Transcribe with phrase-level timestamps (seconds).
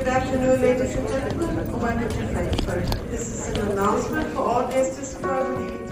[0.00, 1.56] Good afternoon, ladies and gentlemen.
[3.10, 5.89] This is an announcement for all guests describing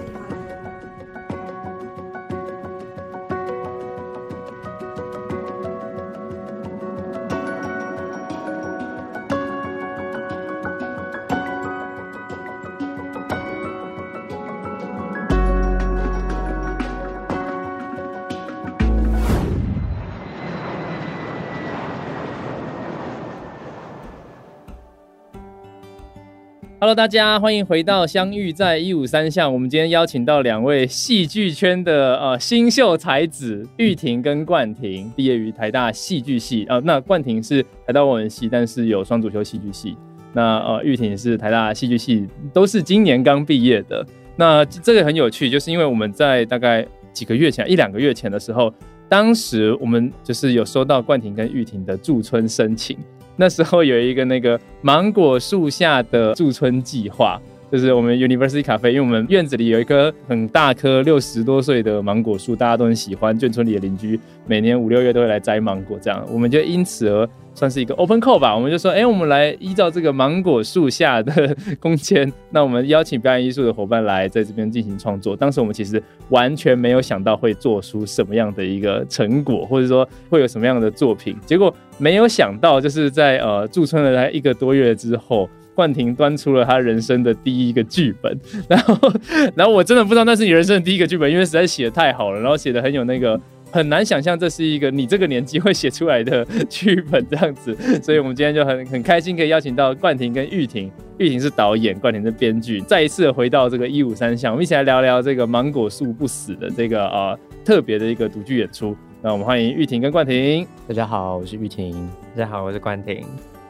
[26.88, 29.52] Hello，大家欢迎回到相遇在一五三巷。
[29.52, 36.80] 我们今天邀请到两位戏剧圈的呃新秀才子玉婷跟冠廷，毕业于台大戏剧系、呃。
[36.80, 39.98] 那冠廷是台大文系，但是有双主修戏剧系。
[40.32, 44.02] 那呃玉婷是台大戏剧系，都是今年刚毕业的。
[44.34, 48.73] 那这个很有趣，就是因为我们在大概几个月前，一两个月前的时候，
[49.10, 52.96] 当时我们就是有收到冠廷跟玉婷的驻村申请。
[53.41, 57.40] 那时候有一个那个芒果树下的驻村计划，
[57.71, 63.38] 就是我们 University Cafe，因为我们院子里有一棵很大棵六十多岁的芒果树，大家都很喜欢。
[63.38, 68.55] 眷村里的邻居每年五六月都会来摘芒果，这样我们就因此而算是一个 open call 吧。
[68.55, 75.34] 我们就说，哎、我们来依照这个芒果树下的空间， 那我们邀请表演艺术的伙伴来在这边进行创作。
[75.34, 81.75] 当时我们其实完全没有想到会做出什么样的一个成果，或者说会有什么样的作品，结果。
[82.00, 88.39] 没有想到，就是在呃驻村了大概一个多月之后，冠廷端出了他人生的第一个剧本，
[88.70, 89.12] 然后，
[89.56, 93.37] 然后我真的不知道那是你人生的第一个剧本，因为实在写的太好了，然后写的很有那个，
[93.71, 108.97] 很难想象这是一个你这个年纪会写出来的剧本这样子， 所以我们今天就很很开心可以邀请到冠廷跟玉婷，玉婷是导演，冠廷是编剧，再一次回到这个一五三巷，我们一起来聊聊这个芒果树不死的这个呃特别的一个独剧演出。
[109.21, 110.67] 那我们欢迎玉婷跟冠廷。
[110.87, 112.09] 大家好，我是玉婷。
[112.37, 113.25] 大家好，我是冠廷。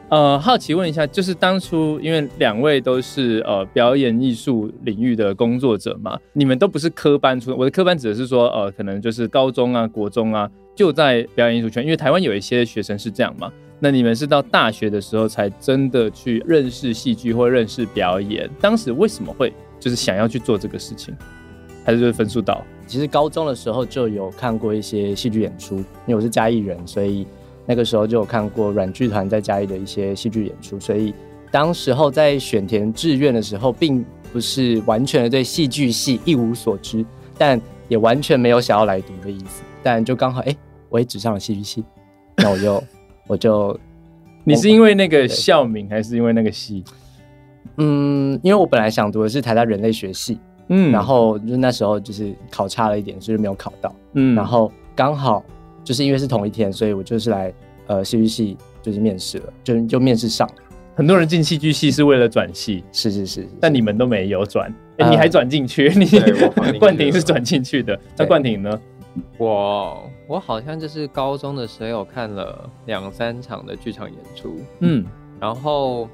[0.09, 7.57] 呃，好奇问一下，就是当初因为两位都是呃表演艺术领域的工作者嘛，你们都不是科班出身。
[7.57, 13.51] 我的科班指的是说，呃，可能就是高中啊、国中啊就在表演艺术圈，因为台湾有一些学生是这样嘛。
[13.79, 18.49] 那你们是到大学的时候才真的去认识戏剧或认识表演？
[18.59, 21.15] 当时为什么会就是想要去做这个事情？
[21.85, 22.65] 还是就是分数到？
[22.87, 27.27] 其实高中的时候就有看过一些戏剧演出，因为我是嘉义人，所以
[27.69, 30.79] 那个时候就有看过软剧团在嘉义的一些戏剧演出。
[30.79, 31.13] 所以
[31.51, 34.03] 当时候在选填志愿的时候，并
[34.33, 37.05] 不是完全的对戏剧系一无所知，
[37.37, 39.61] 但也完全没有想要来读的意思。
[39.83, 40.57] 但就刚好，哎、欸，
[40.89, 41.83] 我也只上了戏剧系，
[42.37, 42.83] 那我就
[43.27, 43.79] 我就，
[44.43, 46.83] 你是因为那个校名，还是因为那个系？
[47.77, 50.39] 嗯，因为我本来想读的是台大人类学系。
[50.71, 53.91] 嗯，然后就那时候就是考差了一点，所以没有考到。
[54.13, 55.43] 嗯，然后刚好
[55.83, 57.53] 就是因为是同一天，所以我就是来
[57.87, 60.49] 呃戏剧系就是面试了，就就面试上。
[60.95, 65.91] 很多人进戏剧系是为了转系，是是是，但你们都没有转，你还转进去？
[65.95, 66.05] 你
[66.79, 68.81] 冠廷是转进去的， 那冠廷呢？
[69.37, 75.05] 我我好像就是高中的时候有看了两三场的剧场演出，嗯，
[75.39, 76.09] 然后。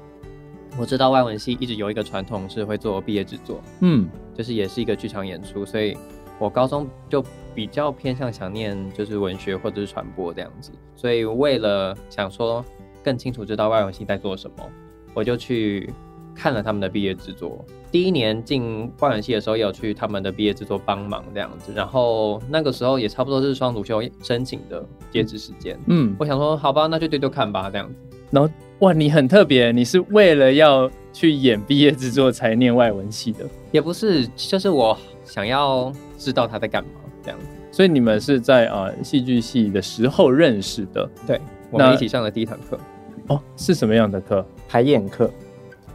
[0.78, 5.96] 我知道外文系一直有一个传统是会做毕业制作，嗯，就是也是一个剧场演出，所以
[6.38, 7.24] 我高中就
[7.56, 12.62] 比较偏向想念就是文学或者是传播这样子，所以为了想说
[13.02, 14.70] 更清楚知道外文系在做什么，
[15.14, 15.90] 我就去
[16.34, 17.64] 看了他们的毕业制作。
[17.90, 27.94] 第一年进外文系的时候，也有去他们的毕业制作帮忙这样子，然后那个时候也差不多是双主修申请的截止时间，嗯，我想说好吧，那就对对看吧这样子，
[28.30, 28.52] 然后。
[28.80, 33.42] 哇，你很特别，你是为了要去演毕业制作才念外文系的？
[33.72, 36.90] 也不是，就是我想要知道他在干嘛
[37.26, 37.46] 这样子。
[37.70, 41.06] 所以你们是在啊戏剧系的时候认识的？
[41.26, 41.38] 对，
[41.70, 42.78] 我们一起上的第一堂课。
[43.26, 44.46] 哦，是什么样的课？
[44.66, 45.30] 排演课。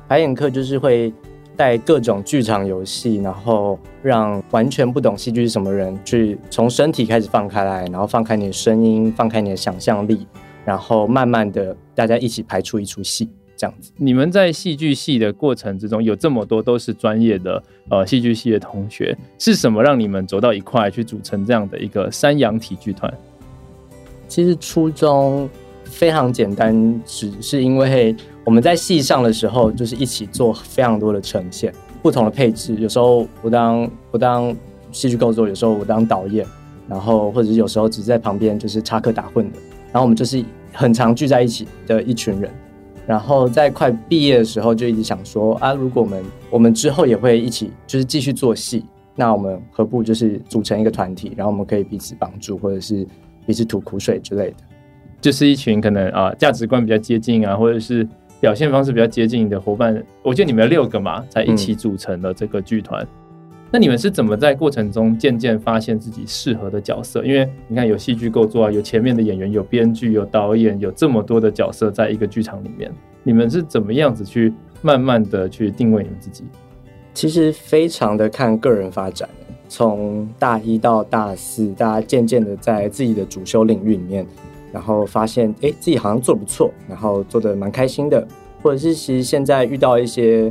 [0.07, 1.11] 排演课就是会
[1.55, 10.27] 带各种剧场游戏，然后让完全不懂戏剧是什么人去从身体开始放开来，然后放开你的声音，放开你的想象力。
[10.63, 13.27] 然后慢慢的，大家一起排出一出戏，
[13.61, 13.91] 这样子。
[13.97, 23.13] 你们在戏剧系的过程之中，有这么多都是专业的呃戏剧系的同学，是什么让你们走到一块去组成这样的一个山羊体剧团？
[24.27, 25.47] 其实初衷
[25.83, 31.71] 非常简单，只是因为我们在戏上的时候，就是一起做非常多的呈现，
[32.01, 32.73] 不同的配置。
[32.77, 34.55] 有时候我当我当
[34.91, 36.43] 戏剧构作，有时候我当导演，
[36.87, 39.59] 然后或者是有时候只是在旁边就是插科打诨的。
[39.91, 40.41] 然后我们就是
[40.71, 42.49] 很常聚在一起的一群人，
[43.11, 48.85] 然后在快毕业的时候就一直想说啊，如果我们我们之后也会一起就是继续做戏，
[49.17, 53.05] 那我们何不就是组成一个团体，然后我们可以彼此帮助，或者是
[53.45, 54.55] 彼此吐苦水之类的，
[55.19, 58.07] 就是一群可能啊价值观比较接近啊，或者是
[58.39, 63.05] 表现方式比较接近的伙伴，我记得你们有六个嘛，才一起组成了这个剧团。
[63.73, 67.23] 那你们是怎么在过程中渐渐发现自己适合的角色？
[67.23, 72.91] 因为你看有戏剧构作啊，有前面的演员，有编剧，有导演，有这么多的角色在一个剧场里面，
[73.23, 76.43] 你们是怎么样子去慢慢的去定位你们自己？
[77.13, 79.29] 其实非常的看个人发展，
[79.69, 84.25] 从大一到大四，大家渐渐的在自己的主修领域里面。
[84.73, 88.25] 然后发现，哎，自己好像做不错，然后做得蛮开心的，
[88.61, 90.49] 或者是其实现在遇到一些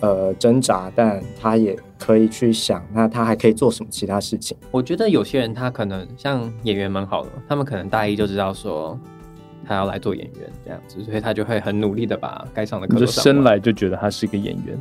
[0.00, 4.56] 呃挣扎，但他也可以去想，那他还可以做什么其他事情？
[4.70, 8.98] 我觉得有些人他可能像演员蛮好的，他们可能大一就知道说
[9.64, 12.98] 他要来做演员这样子，所以他就会很努力的把该上的课。
[12.98, 14.76] 就生来就觉得他是一个演员，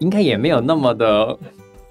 [0.00, 1.38] 应该也没有那么的。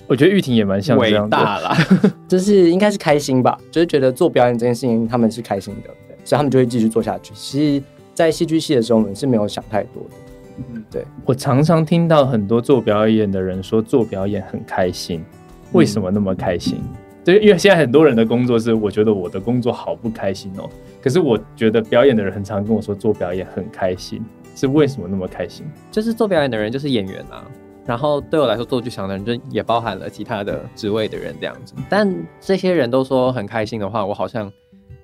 [0.07, 1.77] 我觉得玉婷也蛮像这样伟大啦，
[2.27, 5.89] 就是应该是开心吧，就是觉得做表演这件事情他们是开心的。
[6.25, 7.33] 所以他们就会继续做下去。
[7.33, 7.83] 其实，
[8.13, 10.15] 在戏剧系的时候，我们是没有想太多的。
[10.57, 11.05] 嗯，对。
[11.25, 15.23] 我常常听到很多做表演的人说，做表演很开心。
[15.71, 16.81] 为什么那么开心？
[17.25, 20.69] 对，因为现在很多人的工作是，我觉得我的工作好不开心哦。
[21.01, 24.23] 可是我觉得表演的人很常跟我说，做表演很开心，
[24.55, 25.65] 是为什么那么开心？
[25.91, 27.45] 就是做表演的人就是演员啊。
[27.85, 31.73] 然后对我来说，做剧场的人就也包含了其他的职位的人这样子。
[31.89, 34.51] 但这些人都说很开心的话，我好像。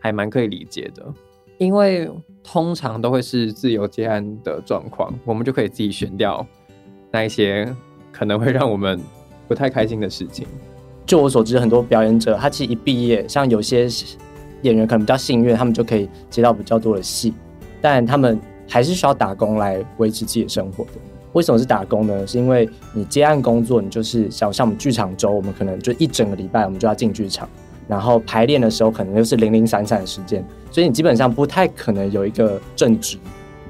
[0.02, 1.06] 还蛮可以理解的，
[1.58, 2.10] 因为
[2.52, 6.44] 通常都会是自由接案的状况，我们就可以自己选掉
[7.12, 7.72] 那一些
[8.12, 9.00] 可能会让我们
[9.48, 10.48] 不太开心的事情。
[11.06, 13.88] 就我所知，很多表演者他其实一毕业，像有些
[14.64, 17.36] 演员可能比较幸运，他们就可以接到比较多的戏，
[17.82, 20.92] 但他们还是需要打工来维持自己的生活的。
[21.34, 22.26] 为什么是打工呢？
[22.26, 27.48] 是因为你接案工作，你就是像像我们剧场周，我们可能就一整个礼拜，我们就要进剧场。
[27.90, 33.18] 然后排练的时候可能又是零零散散的时间，所以你基本上不太可能有一个正职，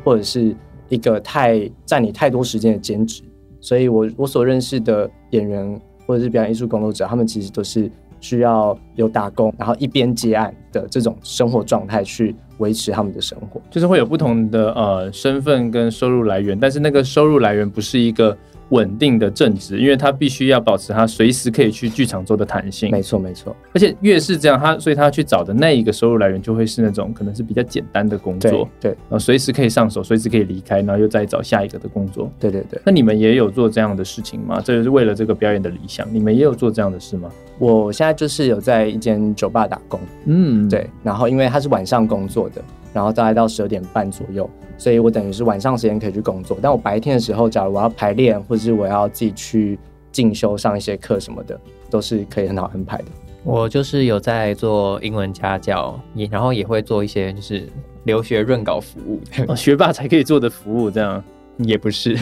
[0.03, 0.53] 或者是
[0.89, 3.23] 一个太占你太多时间的兼职。
[3.61, 7.89] 所以我我所认识的演员或者是表演艺术工作者，他们其实都是
[8.19, 18.37] 需要有打工，然后一边接案的这种生活状态去维持他们的生活，就是会有不同的呃身份跟收入来源，但是那个收入来源不是一个。
[18.69, 22.91] 稳定的正职，因为他必须要保持他随时可以去剧场做的弹性。
[22.91, 23.55] 没错，没错。
[23.73, 32.31] 而且越是这样，他所以他去找的那一个收入来源就会是那种可能是比较简单的工作，对，对然后随时可以上手，随时可以离开，然后又再找下一个的工作。
[32.39, 32.79] 对对对。
[32.85, 34.61] 那你们也有做这样的事情吗？
[34.63, 37.29] 这就是为了这个表演的理想，你们也有做这样的事吗？
[37.59, 40.89] 我现在就是有在一间酒吧打工，嗯，对。
[41.03, 42.61] 然后因为他是晚上工作的，
[42.93, 44.49] 然后大概到十二点半左右。
[44.77, 49.77] 所以我等于是晚上时间可以去工作，但我白天的时候，假如我要排练，或者是我要自己去
[50.09, 51.59] 进修上一些课什么的，
[51.89, 53.05] 都是可以很好安排的。
[53.43, 57.67] 我就是有在做英文家教，也然后也会做一些就是
[58.05, 59.19] 留学润稿服务，
[59.49, 61.21] 哦，学霸才可以做的服务，这样
[61.59, 62.17] 也不是。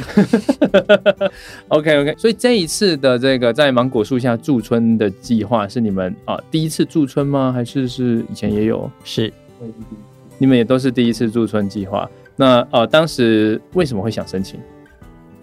[1.69, 7.51] OK OK，所以这一次的这个在芒果树下驻村的计划是你们啊第一次驻村吗？
[7.51, 8.89] 还是是以前也有？
[9.03, 9.31] 是，
[10.37, 12.09] 你们也都是第一次驻村计划。
[12.35, 14.59] 那呃，当时为什么会想申请？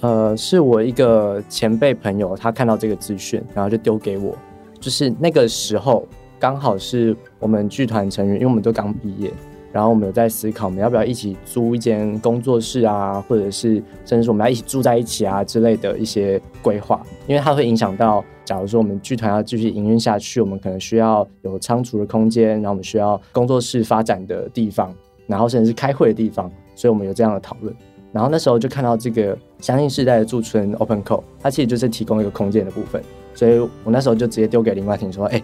[0.01, 4.37] 呃，是我一个前辈朋友，他看到这个资讯，然后就丢给我。
[4.79, 6.07] 就是那个时候
[6.39, 9.33] 刚好是我们剧团成员，因为我们都刚毕业，
[9.75, 24.95] 然后我们有在思考，我们要不要一起租一间工作室啊，或者是甚至说我们要一起住在一起啊之类的一些规划，因为它会影响到，假如说我们剧团要继续营运下去，我们可能需要有仓储的空间，然后我们需要工作室发展的地方，
[25.27, 26.49] 然后甚至是开会的地方。
[26.77, 27.75] 所以我们有这样的讨论，
[28.13, 33.03] 然后那时候就看到这个相信世代的驻村 Open Code，它其实就是提供一个空间的部分，
[33.35, 35.43] 所以我那时候就直接丢给林冠廷说：“哎、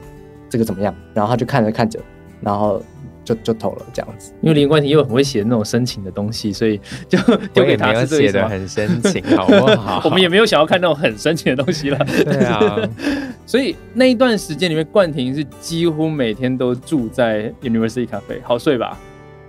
[0.48, 2.00] 这个怎么样？”然后他就看着看着，
[2.40, 2.82] 然后
[3.24, 4.32] 就就投了这样子。
[4.40, 7.18] 因为林冠廷又很会写那种深情的东西，所以就
[7.52, 10.02] 丢给他写的很深情，好不好？
[10.06, 11.98] 我们也没有想要看那种很深情的东西了。
[12.24, 12.76] 对啊，
[13.46, 18.98] 所以那一段时间里面，冠廷是几乎每天都住在 University Cafe，好睡吧？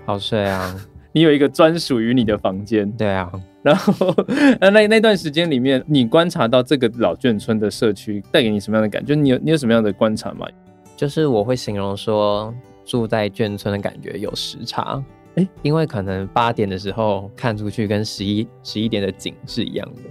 [0.05, 0.75] 好睡啊。
[1.13, 3.29] 你有一个专属于你的房间，对啊。
[3.61, 4.15] 然后，
[4.59, 9.13] 那那那段时间里面，你观察到这个老眷村的社区带给你什么样的感觉？
[9.13, 10.47] 你有你有什么样的观察吗？
[10.95, 12.53] 就是我会形容说，
[12.91, 15.01] 住在眷村的感觉有时差，
[15.35, 20.01] 哎，因为可能八点的时候看出去跟十一十一点的景是一样的。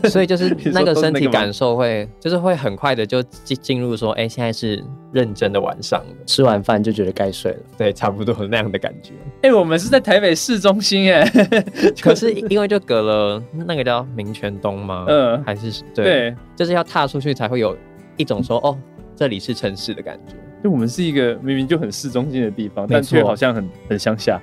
[0.10, 4.82] 所以就是那个身体感受会，就是会很快的就进进入说，哎、欸，现在是
[5.12, 9.12] 认真的晚上了，吃完饭就觉得该睡了，对，差不多那样的感觉。
[9.42, 11.24] 哎、欸，我们是在台北市中心，哎，
[12.02, 15.06] 可是因为就隔了那个叫民权东吗？
[15.08, 17.76] 嗯，还是对，对，就是要踏出去才会有
[18.16, 18.76] 一种说，哦，
[19.14, 20.34] 这里是城市的感觉。
[20.64, 24.40] 就我们是一个明明就很市中心的地方，但却好像很很乡下，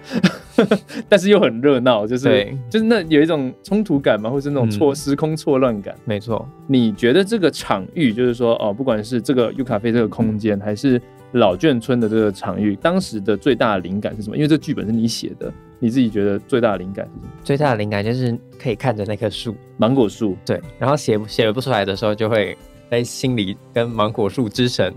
[1.10, 5.96] 但是又很热闹，就是对就是那有一种冲突感嘛，或是那种错、嗯时空错乱感。
[6.06, 6.48] 没错。
[6.68, 11.01] 你觉得这个场域，就是说哦，不管是这个 U 咖啡这个空间，还是
[11.32, 14.36] 老眷村的这个场域，当时的最大的灵感是什么？
[14.36, 17.32] 因为这剧本是你写的，你自己觉得最大的灵感是什么？
[17.44, 22.56] 最大的灵感就是可以看着那棵树，芒果树，对，然后写写不出来的时候，就会
[22.92, 24.94] 在心里跟芒果树之神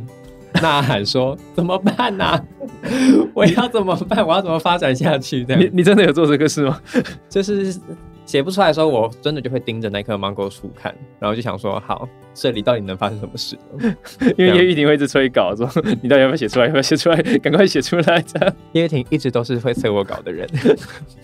[0.64, 2.44] 呐喊说：“怎么办呢、啊？
[3.34, 4.26] 我要怎么办？
[4.26, 6.80] 我要怎么发展下去？”这样，你你真的有做这个事吗？
[7.28, 7.78] 就是
[8.24, 13.58] 写不出来的时候，我真的就会盯着那棵芒果树看，然后就想说：“好，这里到底能发生什么事？”
[14.38, 15.68] 因为叶玉婷会一直催稿，说
[16.00, 16.64] 你到底要不要写出来？
[16.66, 17.20] 要不要写出来？
[17.38, 18.22] 赶快写出来！
[18.22, 20.48] 这样，叶婷一直都是会催我稿的人，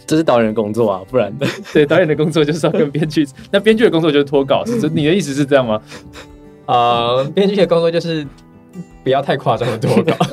[0.07, 1.47] 这是导演的工作啊，不然的。
[1.73, 5.81] 对，导演的工作就是要跟编剧，那编剧的工作就是拖稿，是你的意思是这样吗？
[6.67, 8.25] 呃，编剧的工作就是
[9.03, 10.15] 不要太夸张的多稿。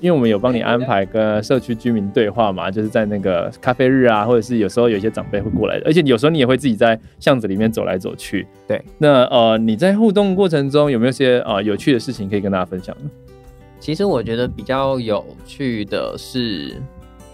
[0.00, 8.46] 因为我们有帮你安排跟社区居民对话嘛，就是在那个咖啡日啊，或者是有时候有一些长辈会过来的，而且有时候你也会自己在巷子里面走来走去。
[8.68, 13.10] 对，那呃，你在互动过程中有没有些呃有趣的事情可以跟大家分享呢？
[13.80, 16.76] 其实我觉得比较有趣的是，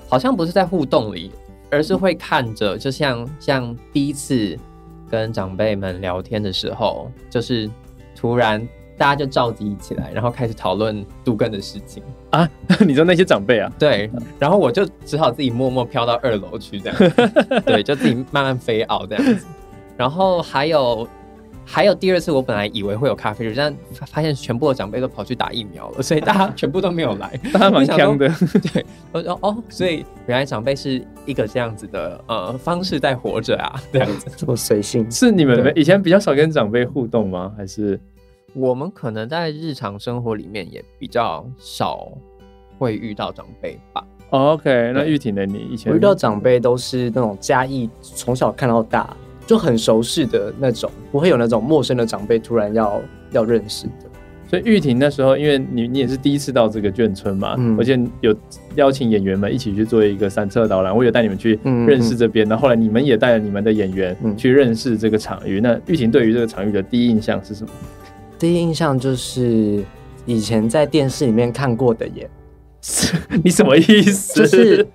[0.08, 1.30] 好像不是在互动里，
[1.70, 4.58] 而是会看着，就像像第一次
[5.10, 7.68] 跟长辈们聊天的时候，就是
[8.16, 12.02] 突然大家就召集起来，然后开始讨论杜根的事情。
[12.30, 12.48] 啊，
[12.86, 13.70] 你说那些长辈啊？
[13.78, 16.96] 对，然后我就只好自己默默飘到二楼去，这样，
[17.66, 19.46] 对，就自己慢慢飞傲这样子。
[19.96, 21.08] 然后还有
[21.64, 23.74] 还有第二次，我本来以为会有咖啡日，但
[24.06, 28.28] 发现全部的长辈都跑去打疫苗了，所以大家全部都没有来， 大家蛮强的。
[28.72, 35.10] 对，我说哦，所以原来长辈是一个这样子的呃方式在活着啊，这样子这么随性。
[35.10, 37.52] 是你们以前比较少跟长辈互动吗？
[37.56, 37.98] 还是？
[38.54, 42.08] 我们可能在日常生活里面也比较少
[42.78, 44.06] 会遇到长辈吧。
[44.30, 45.44] Oh, OK，那玉婷呢？
[45.44, 53.92] 你以前我遇到长辈都是那种家义从小看到大就很熟识的那种，不会有那种陌生的长辈突然要要认识的。
[54.48, 58.34] 所以玉婷那时候，因为你你也是第一次到这个眷村嘛，嗯、而且有
[58.76, 65.60] 邀请演员们一起去做一个散策导览，我有带你们去认识这边，那、嗯、后来你们也带了你们的演员去认识这个场域。
[65.60, 67.70] 嗯、那玉婷对于这个场域的第一印象是什么？
[68.44, 69.82] 第一印象就是
[70.26, 72.30] 以前在电视里面看过的耶。
[73.42, 74.42] 你什么意思？
[74.42, 74.86] 就是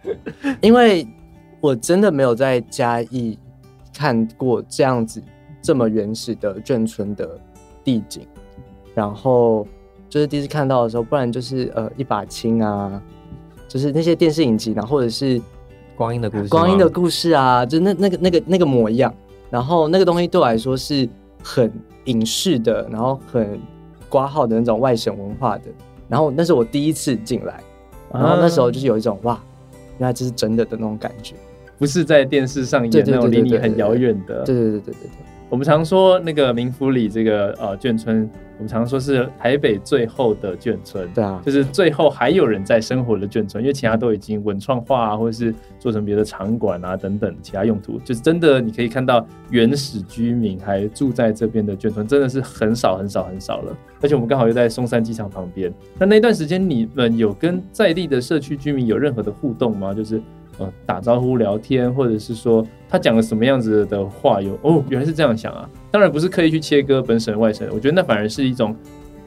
[0.61, 1.07] 因为
[1.59, 3.39] 我真的没有在嘉义
[3.91, 5.19] 看过这样子
[5.63, 7.27] 这么原始的眷村的
[7.83, 8.21] 地景，
[8.93, 9.67] 然后
[10.07, 13.01] 就是第一次看到的时候，不然就是呃一把青啊，
[13.67, 15.41] 就是那些电视影集，然后或者是
[15.95, 19.11] 光阴的故事，光阴的故事啊，就那那个那个那个模样，
[19.49, 21.09] 然后那个东西对我来说是
[21.41, 21.73] 很
[22.09, 23.59] 影视的，然后很
[24.09, 25.65] 挂号的那种外省文化的，
[26.07, 27.63] 然后那是我第一次进来。
[28.11, 29.39] 然后那时候就是有一种哇，
[29.99, 31.35] 原来这是真的的那种感觉，
[31.77, 34.43] 不是在电视上演那种离你很遥远的。
[34.43, 35.28] 对对对对对对。
[35.49, 41.09] 我们常说那个民福里这个呃眷村，我们常说是台北最后的眷村。
[41.11, 47.97] 对啊，就是最后还有人在生活的眷村，因为其他都已经文创化啊，或者是做成别的场馆啊等等其他用途。
[48.05, 53.75] 就是真的你可以看到原始居民还住在这边的眷村，真的是很少很少很少了。
[54.01, 59.95] 而且我们刚好又在松山机场旁边，那那段时间你们有跟在地的社区居民有任何的互动吗？
[59.95, 60.21] 就是
[60.59, 64.41] 呃打招呼聊天，或者是说他讲了什么样子的话？
[64.41, 65.67] 有哦，原来是这样想啊！
[65.89, 68.75] 当然不是刻意去切割本省外省，我觉得那反而是一种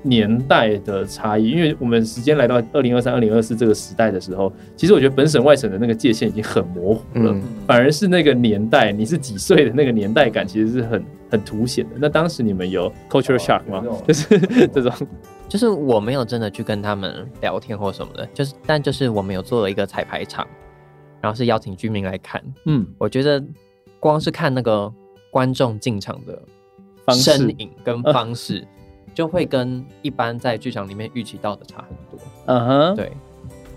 [0.03, 1.51] 年代的差异。
[1.51, 11.03] 因为我们时间来到二零二三、二零二四这个时代的时候，其实我觉得本省外省的那个界限已经很模糊了，嗯、反而是那个年代，你是几岁的那个年代感，其实是很。
[11.33, 11.93] 很凸显的。
[11.99, 13.83] 那当时你们有 culture shock 吗？
[13.89, 14.93] 哦、就是 这种，
[15.49, 20.47] 就是我没有真的去跟他们聊天或什么的，就是但就是我们有做了一个彩排场，
[21.23, 22.43] 然后是邀请居民来看。
[22.67, 23.43] 嗯，我觉得
[23.99, 24.93] 光是看那个
[25.31, 26.43] 观众进场的
[27.15, 28.69] 身影跟方式，方式
[29.15, 32.27] 就会跟一般在剧场里面预期到的差很多。
[32.45, 33.11] 嗯哼，对。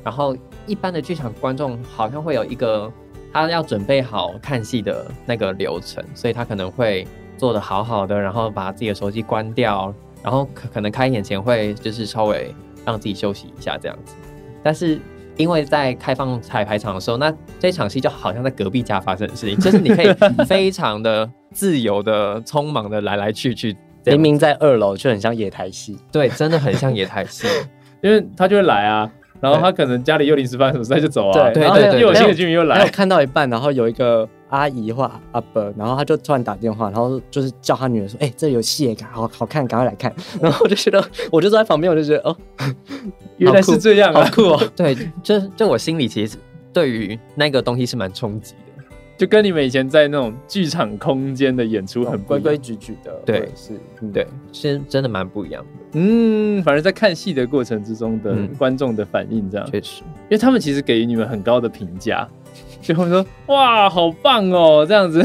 [0.03, 0.35] 然后
[0.67, 2.91] 一般的剧场观众好像会有一个
[3.31, 7.07] 他要准备好看戏的那个流程，所以他可能会。
[7.37, 14.15] 做的好好的，然后把自己的手机关掉，然后可可能开演前会就是稍微让自己休息一下这样子。
[14.63, 15.01] 但是
[15.37, 20.13] 因为在开放彩排场的时候，那这场戏就好像在隔壁家发生的事情， 就是你可以
[20.45, 23.75] 非常的自由的、匆忙的来来去去。
[24.05, 25.97] 明明在二楼，就很像野台戏。
[26.11, 27.47] 对，真的很像野台戏，
[28.03, 29.09] 因为他就会来啊，
[29.41, 31.49] 然后他可能家里又临时发生什么事，他就走啊。
[31.49, 34.29] 对对对，又有新的居民又来，看到一半，然后有一个。
[34.55, 42.35] 阿姨或阿伯，然后他就突然打电话，然后就是叫他女儿说：“哎、欸，这里有戏，好好看，赶快来看。”然后我就觉得，我就坐在旁边，我就觉得哦，
[43.37, 44.63] 原来是这样啊，好酷哦！
[44.75, 46.37] 对，就就我心里其实
[46.71, 48.59] 对于那个东西是蛮冲击的。
[49.17, 55.69] 就跟你们以前在那种剧场空间的演出很规规矩矩的，对，是，嗯、对，是真的蛮不一样的。
[55.93, 62.27] 嗯，反正在看戏的过程之中的观众的反应，这样确、嗯、实，因为他们其实给予你们很高的评价，
[62.85, 65.19] 就会说哇，好棒哦，这样子。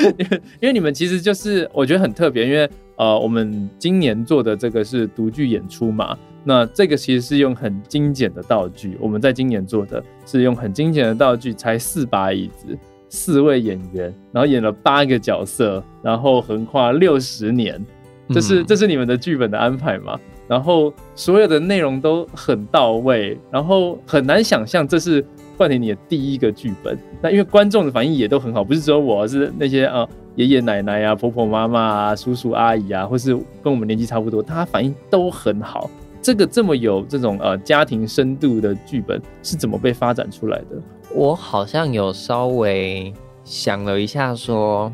[0.60, 6.16] 因为你们其实就是我觉得很特别，因为呃，我们今年做的这个是独剧演出嘛。
[6.44, 12.78] 那这个其实是用很精简的道具，我们在今年做的是用很精简的道具，才四把椅子。
[13.10, 17.82] 四位演员，然后演了八个角色，然后横跨六十年，
[18.28, 20.20] 这是这是你们的剧本的安排吗？
[20.46, 25.24] 然后所有的内容都很到位，然后很难想象这是
[25.58, 26.96] 冠廷你的第一个剧本。
[27.20, 35.90] 那因为观众的反应也都很好，不是只有我，是那些啊爷爷奶奶啊、婆婆妈妈啊、叔叔阿姨啊，或是跟我们年纪差不多，大家反应都很好。
[36.22, 40.80] 这个这么有这种呃家庭深度的剧本是怎么被发展出来的？
[41.12, 43.12] 我好像有稍微
[43.44, 44.92] 想了一下，说，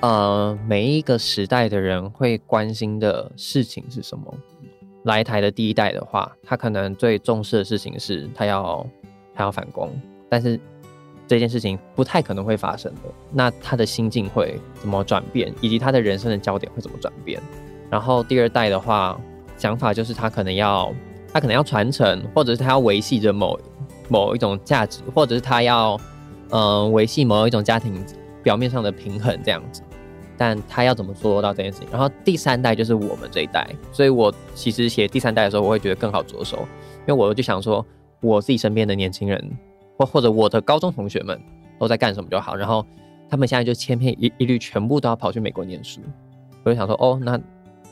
[0.00, 4.34] 呃，每一个时代的人会关心的事情是什么？
[5.04, 8.86] 来台的第一代的话，他可能最重视的事情是他要
[9.34, 9.90] 他要反攻，
[10.28, 10.58] 但是
[11.26, 13.00] 这件事情不太可能会发生的。
[13.32, 17.40] 那他的心境会怎么转变，以及他的人生的焦点会怎么转变？
[17.90, 19.20] 然后第二代的话，
[19.56, 20.92] 想法就是他可能要
[21.32, 23.58] 他可能要传承，或者是他要维系着某。
[24.10, 25.98] 某一种价值，或者是他要，
[26.50, 28.04] 嗯，维系某一种家庭
[28.42, 29.80] 表面上的平衡这样子，
[30.36, 31.88] 但他要怎么做到这件事情？
[31.90, 36.68] 然后第三代就是我们这一代，所以我其实写第三代的时候，我会觉得更好着手，
[37.06, 37.84] 因为我就想说，
[38.20, 39.50] 我自己身边的年轻人，
[39.98, 41.40] 或或者我的高中同学们
[41.78, 42.84] 都在干什么就好，然后
[43.28, 46.00] 他们现在就千篇一一律全部都要跑去美国念书，
[46.62, 47.40] 我就想说，哦，那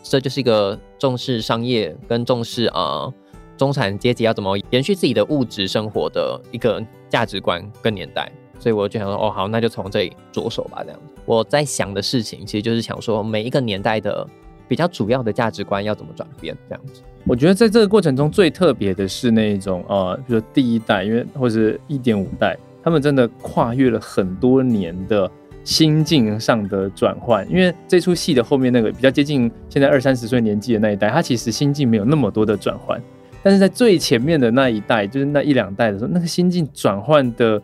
[0.02, 2.80] 这就是一个重视商业跟重视啊。
[2.80, 3.14] 呃
[3.58, 10.82] 中产阶级要怎么延续自己的物质生活的一个价值观跟年代，所以我就想说，哦，好，那就从这里着手吧。
[10.82, 14.26] 这样，我在想的事情其实就是想说，每一个年代的
[14.72, 17.02] 比较主要的价值观要怎么转变，这样子。
[17.26, 25.30] 我觉得在这个过程中最特别的是那种，呃，比如说第一代，因为或者一点五代，他们真的跨越了很多年的
[25.62, 27.46] 心境上的转换。
[27.50, 32.98] 因为这出戏的后面那个比较接近现在二三十岁年纪的那一代，他其实心境没有那么多的转换。
[33.42, 37.60] 但是在最前面的那一代，就是那一两代的时候，那个心境转换的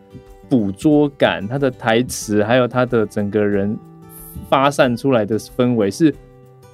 [0.47, 3.75] 捕捉感，他的台词，还有他的整个人
[4.49, 6.15] 发散出来的氛围是，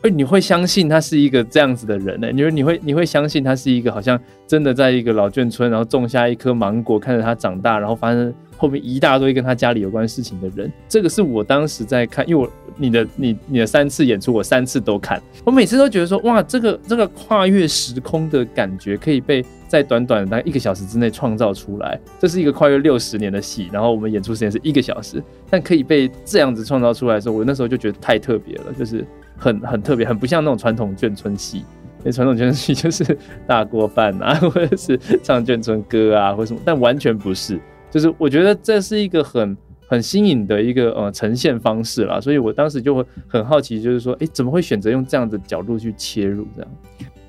[0.05, 2.31] 哎，你会相信他是一个这样子的人呢？
[2.31, 8.33] 你说你会你会相信他是一个好像真的在一个老眷村，然后种下一颗芒果，看着他长大，然后发生。
[8.57, 21.99] 后面一大堆跟他家里有关事情的人，这个是我当时在看，因为我你的你你的三次演出，我三次都看，我每次都觉得说，哇，这个这个跨越时空的感觉可以被在短短的大概一个小时之内创造出来。
[22.21, 29.05] 这是一个跨越六十年的戏，然后我们演出时间是一个小时，但可以被这样子创造出来的时候，我那时候就觉得太特别了，就是
[29.37, 33.16] 很很特别，很不像那种传统眷村戏，因为传统眷村戏就是
[33.47, 37.61] 大锅饭啊， 或者是唱眷村歌啊，或什么，但完全不是。
[37.90, 46.70] 就是我觉得这是一个很很新颖的一个呃呈现方式啦，所以我当时就会很好奇，就是说，哎，怎么会选择用这样的角度去切入这样？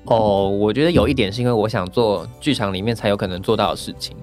[0.06, 4.16] 哦，我觉得有一点是因为我想做剧场里面才有可能做到的事情，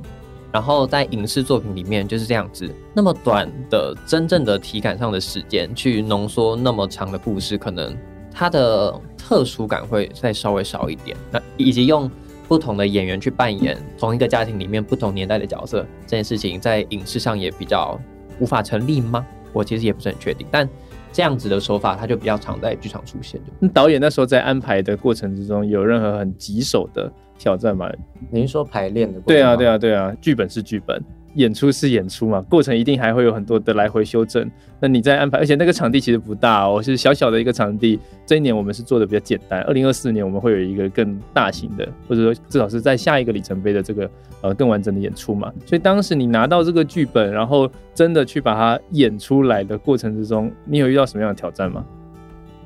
[0.53, 7.93] 然后在影视作品里面就是这样子，那么短的真正的体感上的时间去浓缩那么长的故事，可能
[8.31, 12.09] 它的特殊感会再稍微少一点，那以及用。
[12.45, 17.97] 不同的演员去扮演同一个家庭里面不同年代的角色，这件事情在影视上也比较
[18.37, 19.25] 无法成立吗？
[19.53, 20.45] 我其实也不是很确定。
[20.51, 20.69] 但
[21.11, 23.41] 这样子的手法，它就比较常在剧场出现。
[23.59, 27.91] 那导演那时候在安排的过程之中，有任何很棘手的挑战嘛？
[28.29, 29.35] 您说排练的过程？
[29.35, 31.01] 对啊，对啊，对啊，剧本是剧本。
[31.35, 34.47] 演出是演出嘛，过程一定还会有很多的来回修正。
[34.79, 37.99] 那你在安排，而且那个场地其实不大哦，是小小的一个场地。
[38.23, 44.07] 这一年我们是做的比较简单，二零二四年我们会有一个更大型的，或者说至少是在下一个里程碑的这个
[44.41, 45.51] 呃更完整的演出嘛。
[45.65, 51.83] 所以当时你拿到这个剧本，然后真的去把它演出来的过程之中，你有遇到什么样的挑战吗？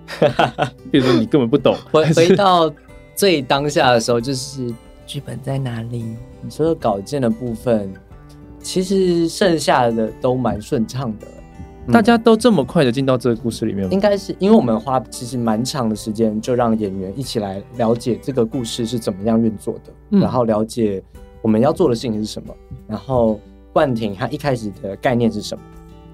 [0.91, 2.69] 比如说你根本不懂，回回到
[3.17, 4.73] 最当下的时候，就是
[5.05, 6.05] 剧本在哪里？
[6.41, 7.93] 你说的稿件的部分。
[8.59, 11.27] 其实剩下的都蛮顺畅的，
[11.89, 21.01] 大家都这么快的进到这个故事里面，应该是因为我们花其实蛮长的时间，就让演员一起来了解这个故事是怎么样运作的，嗯、然后了解
[21.41, 22.53] 我们要做的事情是什么，
[22.87, 23.39] 然后
[23.71, 25.63] 冠廷他一开始的概念是什么，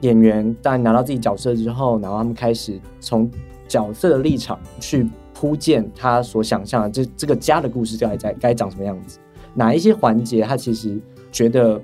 [0.01, 3.27] 演员当然拿到自己角色之后，然后他们开始从
[3.67, 5.09] 角色的立场去
[5.43, 9.19] 初见他所想象的这这个家的故事该在该长什么样子，
[9.53, 10.97] 哪一些环节他其实
[11.33, 11.81] 觉得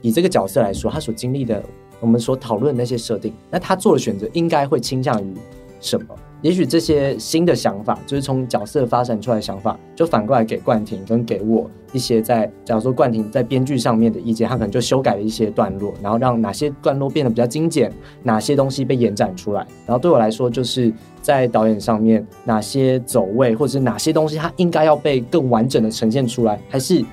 [0.00, 1.60] 以这个角色来说，他所经历的，
[1.98, 5.34] 我们所讨论的那些设定，那他做的选择应该会倾向于
[5.80, 6.14] 什么？
[6.40, 19.66] 也许这些新的想法，就是从角色发展出来的想法，就反过来给冠廷跟给我一些在，假如说冠廷在编剧上面的意见，他可能就修改了一些段落，然后让哪些段落变得比较精简，哪些东西被延展出来。
[19.86, 27.04] 然后对我来说，就是在导演上面哪些走位，或者哪些东西，它应该要被更完整的呈现出来，还是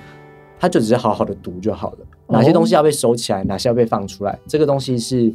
[0.58, 1.98] 他就只是好好的读就好了？
[2.28, 4.38] 哪些东西要被收起来，哪些要被放出来？
[4.46, 5.32] 这个东西是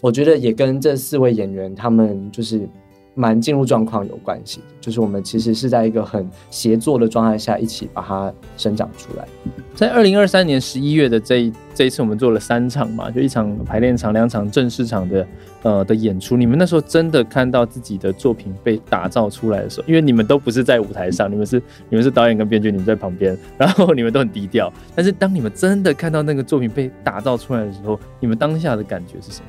[0.00, 2.68] 我觉得也跟这四位演员他们就是。
[3.18, 9.26] 蛮进入状况有关系的，就是我们其实是在一个很协作的状态下一起把它生长出来。
[9.74, 15.26] 在二零二三年十一月的这一这一次，我们做了三场嘛，就一场排练场，两场正式场的
[15.62, 16.36] 呃的演出。
[16.36, 24.70] 你们那时候真的看到自己的作品被打造出来的时候，因为你们都不是在舞台上，你们是你们是导演跟编剧，你们在旁边，然后你们都很低调。
[24.94, 29.46] 但是当你们真的看到那个作品被打造出来的时候，你们当下的感觉是什么？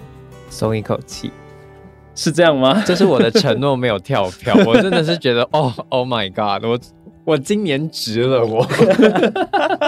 [0.50, 1.32] 松一口气。
[2.18, 2.84] 是这样吗？
[2.84, 6.80] 这是我的承诺没有跳票， 我真的是觉得哦，Oh my God，我
[7.24, 8.68] 我今年值了我。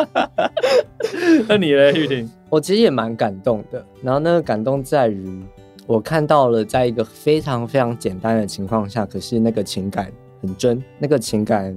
[1.49, 2.29] 那你呢，玉婷？
[2.49, 3.83] 我其实也蛮感动的。
[4.03, 5.43] 然后那个感动在于，
[5.87, 10.11] 我看到了在一个非常非常简单的情况下，可是那个情感
[10.41, 11.75] 很真，那个情感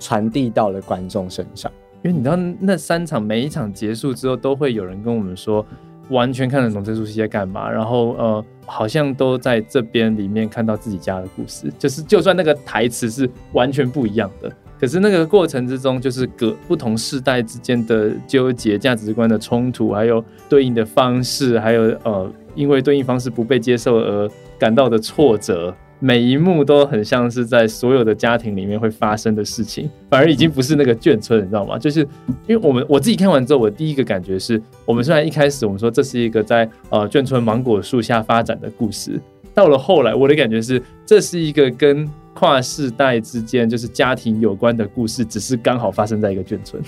[0.00, 1.70] 传递到了观众身上。
[2.02, 5.64] 因为你知道，那三场每一场结束之后，都会有人跟我们说。
[6.08, 25.74] 完全看得懂这出戏在干嘛，然后呃，好像都在这边里面看到自己家的故事，就是就算那个台词是完全不一样的，可是那个过程之中，就是隔不同世代之间的纠结、价值观的冲突，还有对应的方式，还有呃，因为对应方式不被接受而感到的挫折。
[26.04, 31.78] 每一幕都很像是在所有的家庭里面会发生的事情，反而已经不是那个眷村，你知道吗？
[31.78, 32.00] 就是
[32.48, 39.20] 因为我们我自己看完之后，我第一个感觉是我们虽然一开始我们说这是一个在呃眷村芒果树下发展的故事，
[39.54, 46.82] 到了后来我的感觉是这是一个跟跨世代之间就是家庭有关的故事，只是刚好发生在一个眷村。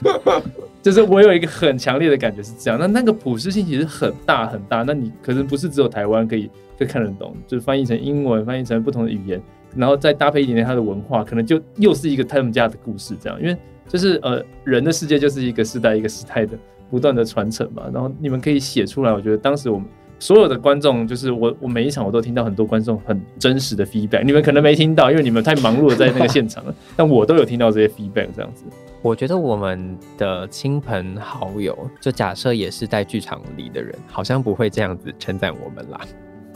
[0.82, 6.50] 就是我有一个很强烈的感觉是这样，那那个普适性其实很大很大，那你可能不是只有台湾可以。
[6.76, 9.40] 就看得懂，就是翻译成英文，翻译成不同的语言，
[9.74, 13.40] 然后再搭配一点点他的文化，可能就又是一个他们家的故事这样。
[13.40, 13.56] 因为
[13.88, 16.58] 就是呃，人的世界就是一个时代一个时代的
[16.90, 17.84] 不断的传承嘛。
[17.92, 19.86] 然后你们可以写出来，我觉得当时我们
[20.18, 28.64] 所有的观众，就是我我每一场我都听到很多观众很真实的 feedback，你们可能没听到，因为你们太忙碌在那个现场了，但我都有听到这些 feedback 这样子。
[29.02, 36.00] 我觉得我们的亲朋好友，就假设也是在剧场里的人，好像不会这样子称赞我们啦。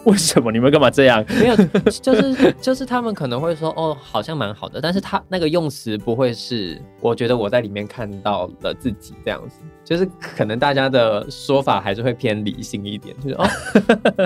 [0.05, 1.25] 为什么你们干嘛这样？
[1.29, 1.57] 没有，
[2.03, 13.47] 就是就是他们可能会说哦，好像蛮好的，但是他那个用词不会是，我觉得我在里面看到了自己这样子，就是可能大家的说法还是会偏理性一点，就是哦，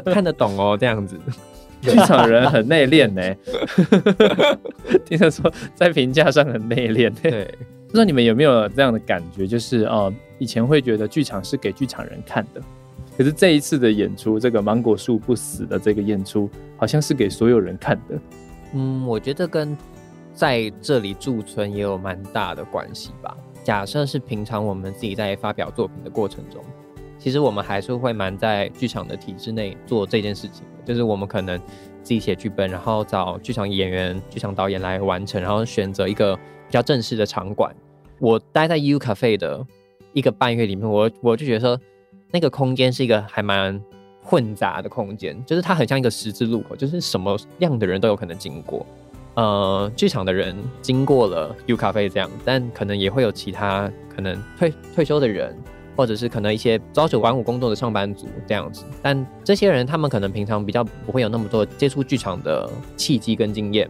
[0.12, 1.18] 看得懂哦这样子。
[1.82, 3.36] 剧场人很内敛呢，
[5.04, 7.12] 听他说在评价上很内敛。
[7.20, 7.44] 对，
[7.86, 12.62] 不知道你们有没有这样的感觉，就是哦，以前会觉得剧场是给剧场人看的。
[13.16, 18.18] 可是这一次的演出，这个芒果树不死的这个演出，好像是给所有人看的。
[18.72, 19.78] 嗯，我觉得跟
[20.32, 23.36] 在这里驻村也有蛮大的关系吧。
[23.62, 26.60] 假设是平常我们自己在发表作品的过程中，
[27.16, 30.64] 其实我们还是会蛮在剧场的体制内做这件事情。
[30.84, 31.56] 就是我们可能
[32.02, 37.72] 自己写剧本，然后找剧场演员、剧场导演来完成，然后选择一个比较正式的场馆。
[38.18, 39.64] 我待在 U Cafe 的
[40.12, 41.80] 一个半月里面，我我就觉得说。
[42.34, 43.80] 那个空间是一个还蛮
[44.20, 48.84] 混杂的空间，就是它很像一个十字路口，就是什么样的人都有可能经过。
[49.36, 55.56] 呃，剧场的人经过了 U 咖啡这样，但可能也会有其他可能退退休的人，
[55.94, 58.84] 或者是可能一些朝九晚五工作的上班族这样子。
[59.00, 63.88] 但这些人他们可能平常比较不会有那么多接触剧场的契机跟经验，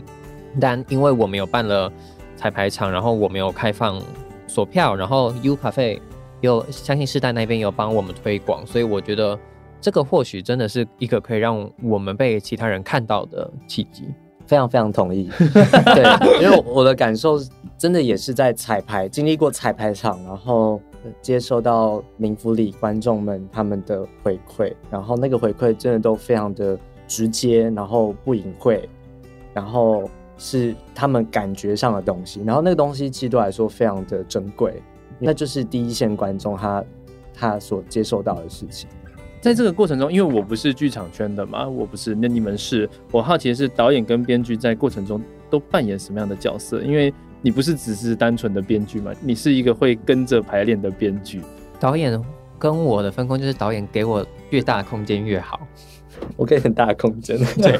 [0.61, 1.91] 但因为我们有办了
[2.37, 3.99] 彩排场，然后我们有开放
[4.47, 5.99] 锁票，然后 U 咖啡。
[6.45, 9.39] 有相信世代那边有帮我们推广，所以我觉得
[9.81, 14.05] 这个或许真的是一个可以让我们被其他人看到的契机。
[14.47, 16.05] 非常非常同意， 对，
[16.45, 17.41] 因为我的感受
[17.79, 20.79] 真的也是在彩排，经历过彩排场，然后
[21.23, 26.79] 接收到冥府里观众们他们的回馈，然后那个回馈真的都非常的
[27.09, 28.87] 直接，然后不隐晦，
[29.55, 34.75] 然后是他们感觉上的东西，然后那个东西其实对我来说非常的珍贵。
[35.19, 36.85] 那就是第一线观众他
[37.33, 38.89] 他所接受到的事情。
[39.41, 42.89] 在这个过程中，因为我不是剧场圈的嘛，我不是，那你们是。
[43.11, 46.81] 我好奇的是，导演跟编剧在过程中都扮演什么样的角色？
[46.81, 51.43] 因为你不是只是单纯的编剧嘛，你是一个会跟着排练的编剧。
[51.79, 52.19] 导演
[52.59, 55.61] 跟我的分工就是，导演给我越大的空间越好，
[56.37, 57.37] 我给很大的空间。
[57.57, 57.79] 对。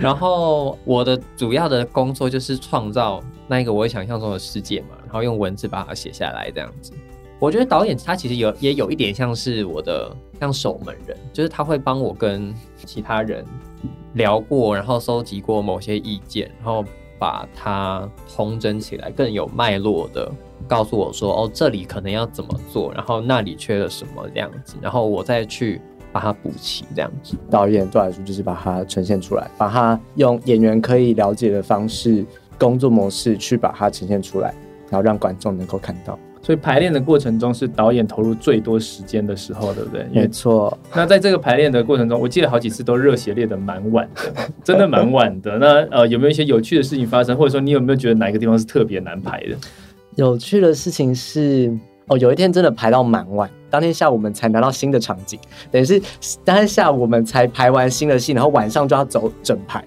[0.00, 6.92] 然后我的主要的工作就是创造那一个我想象中的世界嘛，然后用文字把它写下来，这样子。
[7.38, 13.44] 我觉得导演他其实有也有一点像是我的像守门人，就是他会帮我跟其他人
[14.14, 16.84] 聊过，然后收集过某些意见，然后
[17.18, 20.30] 把它通整起来，更有脉络的
[20.68, 25.80] 告诉我说，哦，这里可能要怎么做，然后那里缺了什么这样子，然后我再去
[26.12, 27.36] 把它补齐这样子。
[27.50, 32.24] 导演对我来说就是把它呈现出来，把它用演员可以了解的方式、
[32.58, 34.54] 工作模式去把它呈现出来，
[34.88, 36.18] 然后让观众能够看到。
[36.42, 40.06] 所以排练的过程中是导演投入最多时间的时候，对不对？
[40.10, 40.76] 没错。
[40.94, 44.32] 那在这个排练的过程中，我记得好几次都热血练的蛮晚的，
[44.64, 45.58] 真的蛮晚的。
[45.58, 47.36] 那呃，有没有一些有趣的事情发生？
[47.36, 49.56] 或者说你有没有觉得哪一个地方是特别难排的？
[50.16, 51.70] 有趣的事情是，
[52.10, 55.98] 哦，有一天真的排到蛮晚，当天下午我们才拿到新的场景，等于是
[56.44, 59.82] 当天下午我们才排完新的戏，然后晚上就要走整排。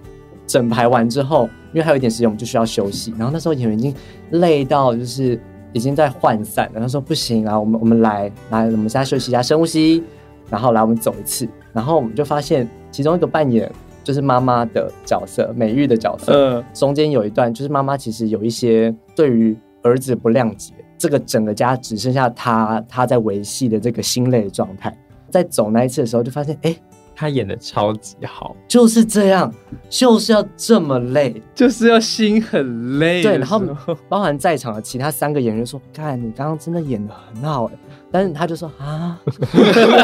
[0.47, 3.13] 整排完之后，因为还有一点时间，我们就需要休息。
[3.17, 3.93] 然后那时候演员已经
[4.31, 5.39] 累到就是。
[5.75, 10.03] 已经在涣散了，他说不行啊，我们我们来来，我们现在休息一下，深呼吸，
[10.47, 13.67] 然后来我们走一次，然后我们就发现其中一个扮演
[14.03, 24.97] 就是妈妈的角色，美玉的角色，嗯，中间有一段就是妈妈其实有一些对于儿子不谅解，这个整个家只剩下他他在维系的这个心累的状态，
[25.29, 26.73] 在走那一次的时候就发现，哎。
[27.15, 29.53] 他演的超级好，就是这样，
[29.87, 33.21] 就是要这么累，就是要心很累。
[33.21, 33.61] 对，然后
[34.09, 37.73] 包含在场的其他三个演员说：“看，你刚刚真的演的很好哎。”
[38.11, 39.21] 但是他就说：“啊，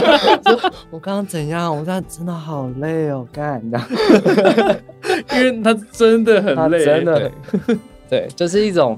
[0.91, 1.75] 我刚刚怎样？
[1.75, 3.87] 我刚刚真的好累哦，干这样，
[5.33, 7.31] 因为他真的很累，真的，
[8.07, 8.97] 对，就是一种。”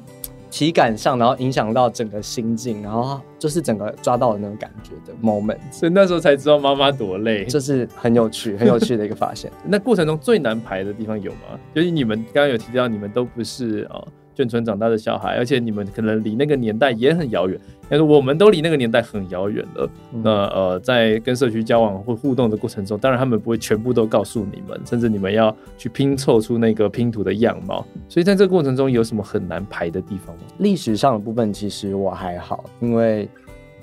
[0.52, 9.50] 体感上，然后影响到整个心境，然后就是整个抓到的那种感觉的 moment，所以那时候才知道妈妈多累，就是很有趣、很有趣的一个发现。
[9.66, 11.58] 那过程中最难排的地方有吗？
[11.74, 14.04] 就是你们刚刚有提到，你们都不是啊。
[14.36, 17.60] 眷村长大的小孩，而且你们可能离那个年代也很遥远。
[17.90, 19.90] 但是我们都离那个年代很遥远了。
[20.14, 27.86] 嗯、那呃，在跟社区交往或互动的过程中，当然他们不会全部都告诉你们，甚至你们要去拼凑出那个拼图的样貌。
[28.08, 30.44] 所以在这个过程中，有什么很难排的地方吗？
[30.60, 33.28] 历史上的部分其实我还好，因为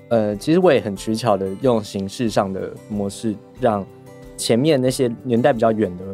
[0.09, 3.85] 呃，其实我也很取巧的用形式上的模式，让
[4.39, 6.05] 前面那些年代比较远的。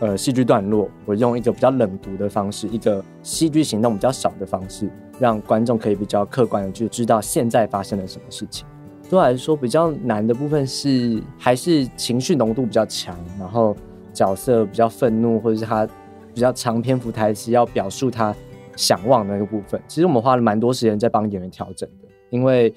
[0.00, 8.66] 呃，戏剧段落，我用一个比较冷读的方式，一个戏剧行动比较少的方式，让观众可以比较客观的去知道现在发生了什么事情。
[9.08, 13.76] 对我来说，比较难的部分是还是情绪浓度比较强，然后
[14.12, 15.86] 角色比较愤怒，或者是他
[16.34, 18.34] 比较长篇幅台词要表述他
[18.74, 19.80] 想忘那个部分。
[19.86, 22.74] 其实我们花了蛮多时间在帮演员调整的，因为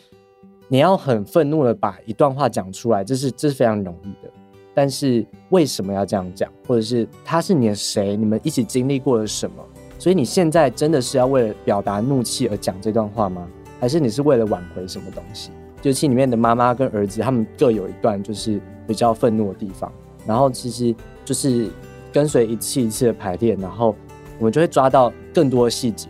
[0.67, 4.31] 你要很愤怒的把一段话讲出来，这是这是非常容易的。
[4.75, 6.51] 但是为什么要这样讲？
[6.67, 8.17] 或者是他是你的谁？
[8.17, 9.63] 你们一起经历过了什么？
[9.97, 13.47] 所以你现在真的是要为了表达怒气而讲这段话吗？
[13.79, 15.49] 还是你是为了挽回什么东西？
[15.81, 19.89] 就戏里面的妈妈跟儿子，他们各有一段就是比较愤怒的地方。
[20.27, 21.69] 然后其实就是
[22.11, 23.95] 跟随一次一次的排练，然后
[24.39, 26.09] 我们就会抓到更多的细节，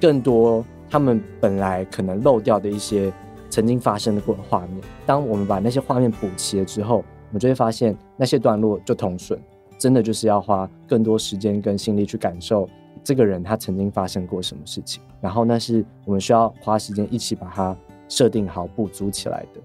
[0.00, 3.12] 更多他们本来可能漏掉的一些
[3.50, 4.80] 曾经发生的过的画面。
[5.04, 7.04] 当我们把那些画面补齐了之后。
[7.36, 9.38] 我就会发现那些段落就通顺，
[9.76, 12.66] 真的就是要花更多时间跟心力去感受
[13.04, 17.76] 这个人他曾经发生过什么事情，然后那是我们需要花时间一起把它
[18.08, 19.60] 设定好、补足起来的。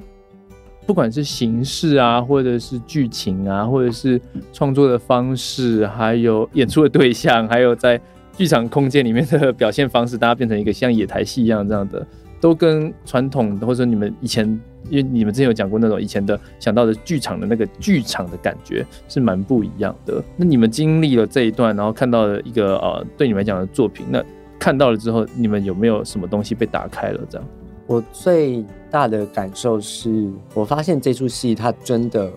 [0.86, 4.19] 不管是形式啊，或者是剧情啊，或者是
[4.51, 7.97] 创作的方式，还有演出的对象，还有在
[8.36, 12.05] 剧场空间里面的表现方式，大家变成一个像野台戏一样这样的。
[12.41, 20.23] 都跟传统的或者你们以前，因为你们之前有讲过那种以前的想到的剧场的那个剧场的感觉是蛮不一样的。
[20.35, 24.23] 那你们经历了这一段，然后看到了一个呃对你们来讲的作品，那
[24.59, 27.21] 看到了之后，你们有没有什么东西被打开了？
[27.29, 27.47] 这样，
[27.87, 32.31] 我最大的感受是我发现这出戏它真的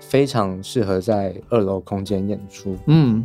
[0.00, 2.76] 非常适合在二楼空间演出。
[2.86, 3.24] 嗯，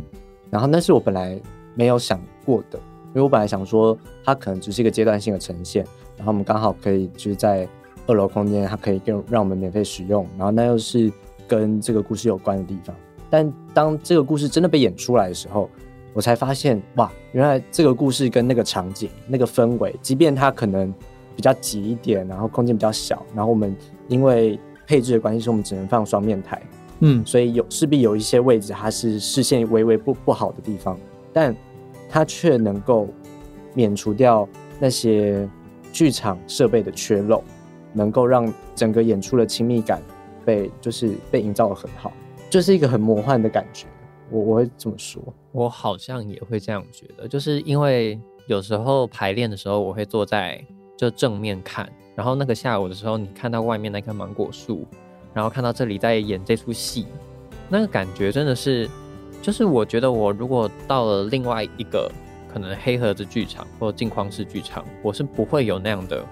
[0.50, 1.40] 然后那是我本来
[1.74, 2.78] 没有想过的。
[3.14, 5.84] 因为我本来想说，它可能只是一个阶段性的呈现，
[6.16, 7.68] 然后我们刚好可以就是在
[8.06, 11.12] 二楼空间，它可以让让我们免费使用，然后那又是
[11.46, 12.94] 跟这个故事有关的地方。
[13.30, 15.68] 但当这个故事真的被演出来的时候，
[16.12, 20.92] 我才发现，哇，原来这个故事跟那个场景、那个氛围，即便它可能
[21.34, 23.74] 比较挤一点，然后空间比较小，然后我们
[24.08, 24.58] 因为。
[24.84, 26.60] 配置的关系，是我们只能放双面台，
[27.00, 30.98] 嗯，所以有势必有一些位置它是视线微微不不好的地方，
[31.32, 31.56] 但
[32.10, 33.08] 它却能够
[33.74, 34.46] 免除掉
[34.80, 35.48] 那些
[35.92, 37.42] 剧场设备的缺漏，
[37.92, 40.02] 能够让整个演出的亲密感
[40.44, 42.12] 被就是被营造得很好，
[42.50, 43.86] 就是一个很魔幻的感觉。
[44.30, 50.64] 我我会这么说，我好像也会这样觉得，就是因为有时候排练的时候，我会坐在
[50.96, 54.86] 就正面看，然后那个下午的时候，你看到外面那棵芒果树，
[55.34, 57.06] 然后看到这里在演这出戏，
[57.68, 58.88] 那个感觉真的是，
[59.42, 62.10] 就是我觉得我如果到了另外一个
[62.50, 66.24] 可能黑盒子剧场或镜框式剧场，我是不会有那样的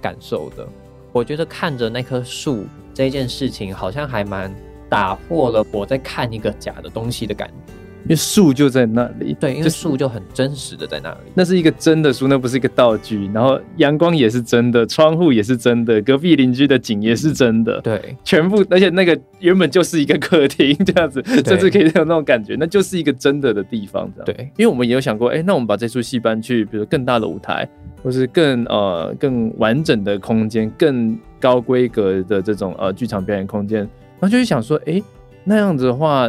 [0.00, 0.66] 感受的。
[1.12, 4.54] 我觉得看着那棵树这件事情，好像还蛮
[4.88, 7.71] 打破了我在看一个假的东西的感觉。
[8.04, 13.30] 因为树就在那里，对，因为树就很真实的在那里，那是一个真的树，那不是一个道具。
[13.32, 24.36] 然后阳光也是真的，窗户也是真的，隔壁邻居的景也是真的，对，全部，而且那个原本就是一个客厅这样子，甚至可以有那种感觉，那就是一个真的的地方，这样。
[24.36, 27.68] 对，因为我们也有想过，哎、欸，那我们把这出戏搬去，比如更大的舞台，
[28.02, 35.04] 或是更呃更完整的空间，更高规格的这种呃剧场表演空间，然后就会想说，哎、欸，
[35.44, 36.28] 那样子的话。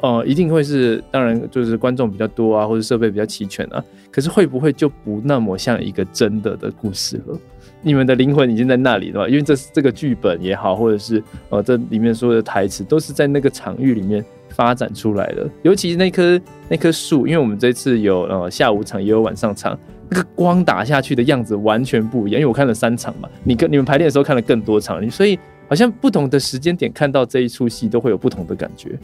[0.00, 3.82] 呃，一定会是，当然就是观众比较多啊，或者设备比较齐全啊。
[4.10, 7.38] 可是会不会就不那么像一个真的的故事了？
[7.80, 9.28] 你们的灵魂已经在那里了？
[9.28, 15.48] 因为这这个剧本也好，或者是呃这里面所有的台词都是在那个场域里面发展出来的。
[15.62, 19.78] 尤其是那棵那棵树，因为我们这次有呃下午场也有晚上场，
[20.10, 22.40] 那个光打下去的样子完全不一样。
[22.40, 28.98] 因为我看了三场嘛，你跟你们排练的时候看了更多场，所以好像不同的时间点看到这一出戏都会有不同的感觉。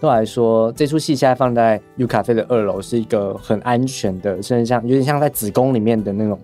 [0.00, 6.38] 对我来说，这出戏现在放在 U 咖啡的二楼，是一个很安全的，甚至像有点像在子宫里面的那种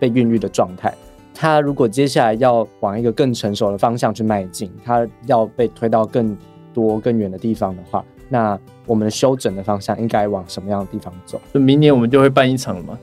[0.00, 0.92] 被孕育的状态。
[1.32, 6.36] 它如果接下来要往一个更成熟的方向去迈进，它要被推到更
[6.74, 11.40] 多更远的地方的话，那我们修整的方向应该往什么样的地方走？
[11.54, 12.98] 就明年我们就会办一场了嘛？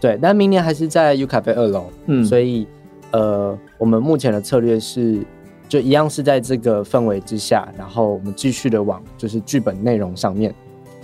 [0.00, 1.86] 对，但明年还是在 U 咖啡二楼。
[2.06, 2.64] 嗯，所以
[3.10, 5.20] 呃，我们目前的策略是。
[5.68, 10.54] 就一样是在这个氛围之下，然后我们继续的往就是剧本内容上面，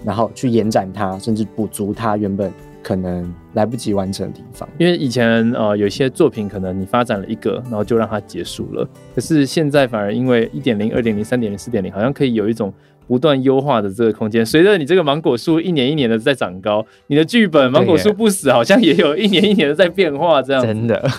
[0.05, 4.69] 然后去延展它，甚至补足它原本可能来不及完成的地方。
[4.79, 12.73] 因为以前呃有些作品可能你发展了一个，然后就让它结束了，可是现在反而因为一点零、二点零、三点零、四点零，好像可以有一种。
[13.07, 21.11] 不断优化的这个空间，随着你这个芒果树一年一年的在长高，你的剧本芒果树不死，好像也有一年一年的在变化，这样真的，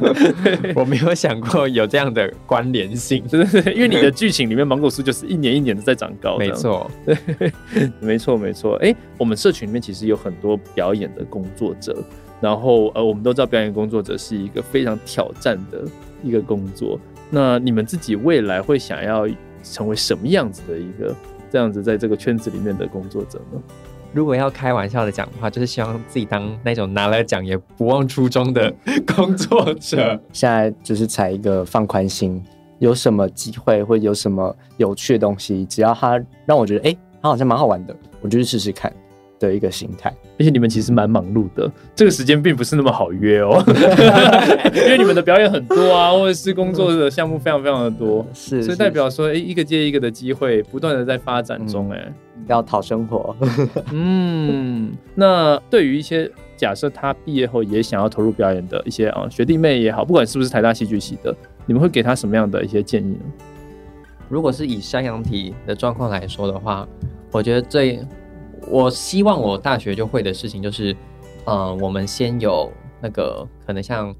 [0.76, 8.76] 我没有想过有这样的关联性，对不对，因为你的剧情里面芒果树就是一年一年的在长高，没错， 对，没错没错。
[8.76, 11.96] 哎，我们社群里面其实有很多表演的工作者，
[12.40, 15.82] 然后呃，我们都知道表演工作者是一个非常挑战的
[16.22, 19.26] 一个工作，那你们自己未来会想要？
[19.72, 21.14] 成为什么样子的一个
[21.50, 23.60] 这样子在这个圈子里面的工作者呢？
[24.12, 28.72] 如果要开玩笑的讲的话，就是希望自己当那种拿了奖也不忘初衷的
[29.14, 30.18] 工作者。
[30.32, 32.42] 现在就是采一个放宽心，
[32.78, 38.90] 有什么机会或有什么有趣的东西，只要他让我觉得，哎、欸，他好像蛮好玩的，我就去试试看。
[39.38, 43.62] 的一个心态，而且你们其实蛮忙碌的，这个时间并不是那么好约哦，
[44.74, 53.36] 因为你们的表演很多啊， 或者是工作的项目非常非常的多，是，所以代表说，哎，一个接一个的机会不断的在发展中，哎、嗯，要讨生活。
[53.92, 61.34] 嗯，那对于一些假设他毕业后也想要投入表演的一些啊学弟妹也好，不管是不是台大戏剧系的，
[61.66, 63.20] 你们会给他什么样的一些建议呢？
[64.28, 66.88] 如果是以山羊体的状况来说的话，
[67.30, 68.00] 我觉得最。
[68.68, 70.96] 我希望我大学就会的事情就是，
[71.44, 74.14] 呃，我们先有那个可能像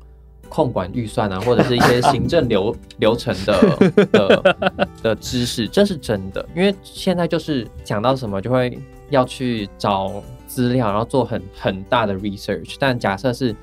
[0.48, 4.56] 控管预算啊，或者是一些行政流 流程的的
[5.02, 6.48] 的知识，这是真的。
[6.54, 8.78] 因为现在就是讲到什么就会
[9.10, 12.76] 要去找资料，然后做很很大的 research。
[12.78, 13.54] 但假设是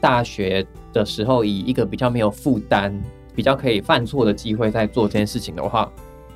[0.00, 2.92] 大学的时候，以一个比较没有负担、
[3.36, 5.90] 比较可以犯错的机会在做这件事情的话。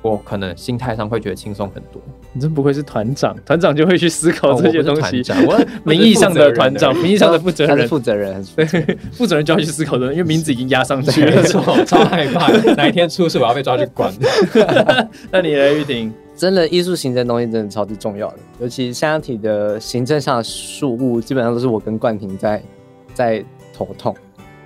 [0.07, 2.01] 我可能心态上会觉得轻松很多。
[2.33, 5.21] 你真不愧是团长，团长就会去思考这些东西。
[5.31, 8.65] 哦、我， 名义上的团长，名义上的负责人，负责人，对，
[9.11, 11.43] 负责人就要去思考的，因为名字已经压上去了，
[11.85, 14.11] 超害怕 哪一天出事我要被抓去关。
[15.31, 22.61] 那你来玉婷，真的艺术行政东西真的超级重要的，尤其山羊体的行政上的事务，基本上都是我跟冠廷在
[23.13, 24.15] 在头痛。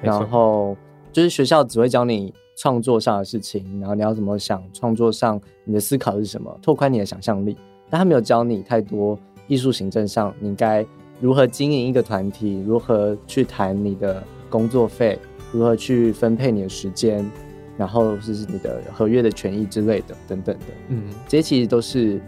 [0.01, 0.76] 然后
[1.13, 2.34] 就是学校只会教你。
[2.56, 4.62] 创作上的事情，然后你要怎么想？
[4.74, 6.56] 创作上你的思考是什么？
[6.62, 7.56] 拓宽你的想象力。
[7.89, 10.86] 但他没有教你太多艺术行政上，你该
[11.20, 15.20] 如何经营一个团体，如何去谈你的工作费，
[15.52, 17.30] 如何去分配你的时间，
[17.78, 22.22] 然后就是你的合约的权益之类的等等的，嗯，这些其实都是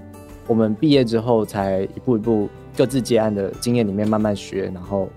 [0.48, 5.08] 我们毕业之后才一步一步各自接案的经验里面慢慢学，然后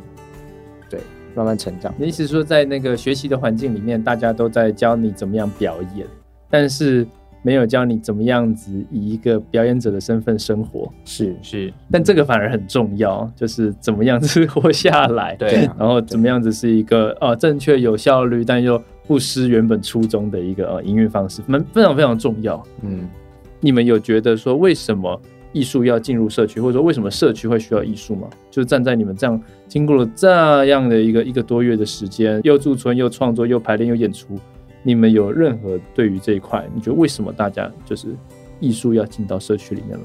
[1.37, 1.93] 慢慢成长。
[1.97, 6.07] 你的意思是说，在那个学习的环境里面，大家都在教你怎么样表演，
[6.51, 7.07] 但是
[7.43, 10.93] 没有教你怎么样子以一个表演者的身份生活。
[11.05, 22.61] 是是，但这个反而很重要，就是怎么样子 活下来，对啊然后怎么样子是一个呃正确有效率，但又不失原本初衷的一个呃营运方式，蛮非常非常重要。
[22.83, 23.09] 嗯，
[23.61, 25.21] 你们有觉得说为什么
[25.53, 28.29] 艺术要进入社区，或者说为什么社区会需要艺术吗？
[28.51, 34.39] 就是站在你们这样经过了这样的一个一个多月的时间，又驻村又创作又排练又演出，
[34.83, 38.09] 你们有任何对于这一块，你觉得为什么大家就是
[38.61, 40.05] 艺术要进到社区里面来？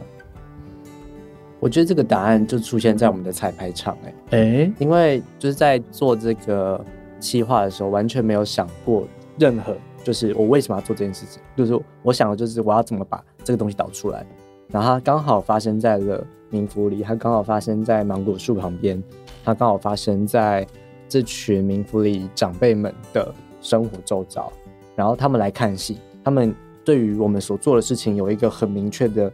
[1.59, 6.83] 我觉得这个答案就出现在我们的彩排场、欸，哎、哎，因为就是在做这个
[7.19, 14.25] 企划的时候，完全没有想过任何，就是我为什么要做这件事情，就是我想的就是我要怎么把这个东西导出来，
[14.71, 19.01] 然后它刚好发生在了冥福里，它刚好发生在芒果树旁边，
[19.43, 20.65] 它刚好发生在
[21.09, 24.51] 这群冥福里长辈们的生活周遭，
[24.95, 26.55] 然后他们来看戏，他们
[26.85, 29.31] 对于我们所做的事情有一个很明确的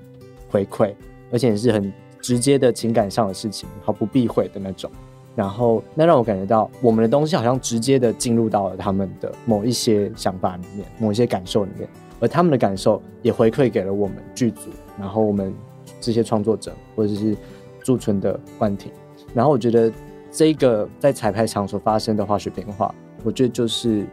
[0.49, 0.93] 回馈，
[1.31, 4.89] 而且是很直接的情感上的事情，毫不避讳的那种。
[5.35, 11.87] 然后那让我感觉到，我们的东西好像直接的进入到了他们的某一些想法里面，某一些感受里面，
[12.19, 15.53] 而他们的感受也回馈给了我们剧组，然后我们
[15.99, 17.35] 这些创作者或者是
[17.83, 18.91] 驻村的冠廷。
[19.33, 19.91] 然后我觉得
[20.31, 22.93] 这个在彩排场所发生的化学变化，
[23.23, 24.05] 我觉得就是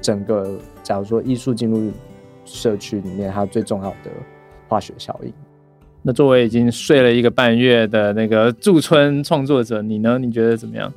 [0.00, 1.90] 整个假如说艺术进入
[2.44, 4.10] 社区里面，它最重要的
[4.68, 5.32] 化学效应。
[6.02, 10.18] 那作为已经睡了一个半月的那个驻村创作者，你呢？
[10.18, 10.92] 你觉得怎么样？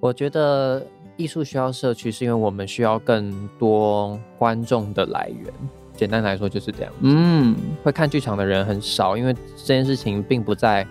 [0.00, 0.82] 我觉得
[1.18, 5.52] 艺术需要社区，是因为我们需要更多观众的来源。
[5.96, 6.92] 简单来说就是这样。
[7.00, 10.86] 嗯，会看剧场的人很少，因为这件事情并不在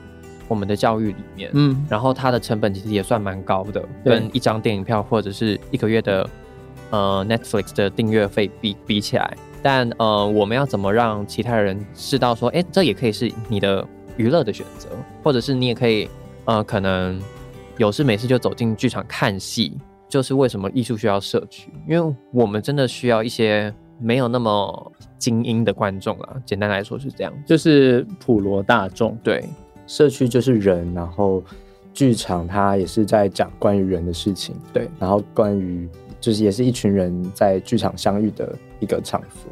[0.48, 1.50] 我们的教育里面。
[1.54, 6.30] 嗯，然后它的成本其实也算蛮高的，跟一张电影票或者是一个月的
[6.90, 9.38] 呃 Netflix 的订阅费比比起来。
[9.62, 13.84] 但呃，我们要怎么让其他人知道说，哎，这也可以是你的
[14.16, 14.90] 娱乐的选择，
[15.24, 16.08] 或者是你也可以
[16.46, 17.20] 呃，可能
[17.78, 19.76] 有事没事就走进剧场看戏，
[20.08, 21.74] 就是为什么艺术需要社区？
[21.90, 26.36] 因为我们真的需要一些没有那么精英的观众啊。
[26.46, 29.18] 简单来说是这样，就是普罗大众。
[29.24, 29.44] 对，
[29.88, 31.44] 社区就是人，然后
[31.94, 34.56] 剧场它也是在讲关于人的事情。
[34.74, 35.90] 对，然后关于
[36.20, 39.52] 就是也是一群人在剧场相遇的一个场所。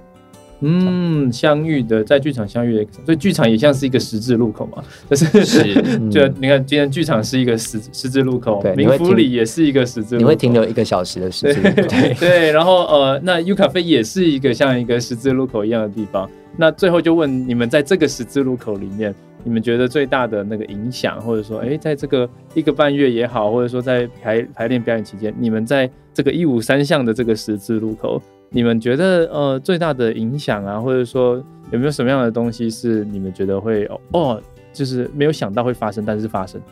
[0.66, 5.74] 嗯，相遇的在剧场相遇的，所以剧场也像是一个十字路口嘛，就是，是
[6.09, 16.30] 就你看今天剧场是一个十十字路口，对冥福里也是一个十字路口，你会停留一个小时的十字路口，对 对，然后呃，那 U 咖啡也是一个像一个十字路口一样的地方。
[16.55, 28.22] 那最后就问你们，在这个十字路口里面，你们觉得最大的那个影响，或者说，哎，在这个一个半月也好，或者说在排排练表演期间，你们在这个一五三项的这个十字路口。
[28.56, 34.41] 你们觉得呃最大的影响啊，或者说有没有什么样的东西是你们觉得会哦，哦，
[34.72, 36.68] 就是没有想到会发生，但是发生的？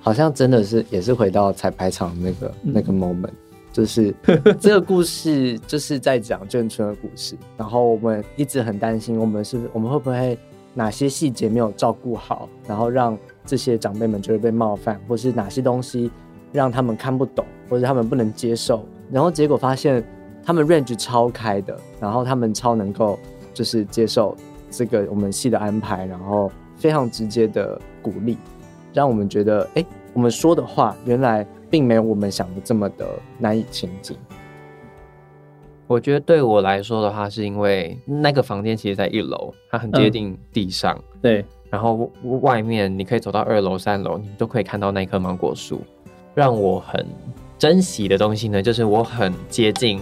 [0.00, 3.28] 好像真的是也是回到彩排场那个、嗯、那个 moment，
[3.70, 4.14] 就是
[4.58, 7.36] 这个故事就是在讲眷村的故事。
[7.58, 10.38] 然后我们一直很担心，我们是我们会不会
[10.72, 16.10] 哪些细节没有照顾好，然后让这些长辈们觉得被冒犯，或是哪些东西
[16.52, 18.82] 让他们看不懂，或者他们不能接受。
[19.12, 20.02] 然后结果发现。
[20.44, 23.18] 他们 range 超开的，然后他们超能够
[23.52, 24.36] 就是接受
[24.70, 28.36] 这个我们系的安排，然后非常直接的鼓励，
[28.92, 33.06] 让我们觉得，哎，我们说的话原来并没有我们想的这么的
[33.38, 34.16] 难以亲近。
[35.86, 42.10] 我觉得对我来说的话，是因为那个房间其实在一楼，它很接近地上，嗯、对，然后
[42.42, 45.80] 外面你可以走到二楼、三楼，你都可以看到那棵芒果树。
[46.34, 47.06] 让我很
[47.58, 49.98] 珍惜的东西呢，就是我很接近。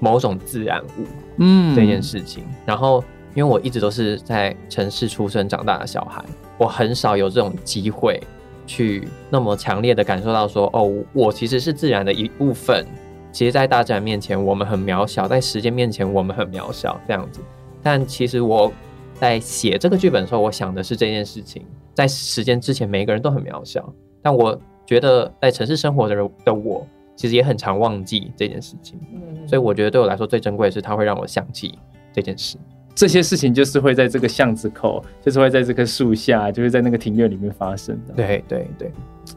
[0.00, 2.42] 某种自然物，嗯，这件事情。
[2.66, 6.24] 然后，因为我一直都是在城市出生长大的小孩，
[6.58, 8.20] 我很少有这种机会
[8.66, 12.84] 去那么强烈的感受到说，哦，我其实是自然的一部分。
[13.32, 17.00] 其实，在大自然面前，我们很渺小；在时间面前，我们很渺小。
[17.06, 17.40] 这样子。
[17.80, 18.72] 但其实我
[19.14, 21.64] 在写这个剧本的时候，我想的是这件事情。
[21.94, 23.92] 在时间之前，每一个人都很渺小。
[24.20, 26.84] 但我觉得，在城市生活的人的我。
[27.20, 28.98] 其实也很常忘记这件事情，
[29.46, 31.78] 所以我觉得对我来说最珍贵的是，它会让我想起
[32.14, 32.56] 这件事。
[32.94, 38.14] 这些事情就是会在这个巷子口，就是会在这棵树下，就是在那个庭院里面发生的。
[38.14, 38.92] 对对对，